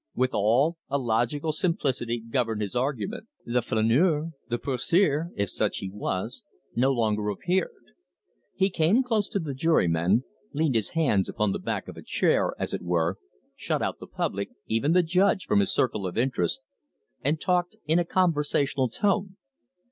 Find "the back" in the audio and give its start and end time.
11.51-11.87